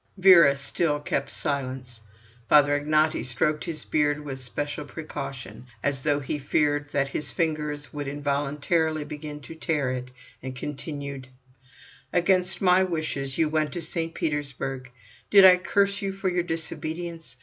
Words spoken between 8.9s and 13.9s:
begin to tear it, and continued: "Against my wishes you went to